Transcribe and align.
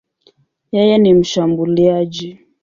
Yeye 0.75 0.95
ni 0.99 1.13
mshambuliaji. 1.13 2.39